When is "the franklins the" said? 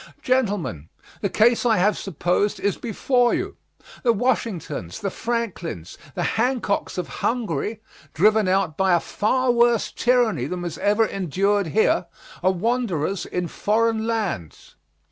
4.99-6.23